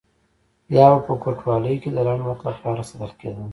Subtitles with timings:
[0.77, 3.45] یا به په کوټوالۍ کې د لنډ وخت لپاره ساتل کېدل.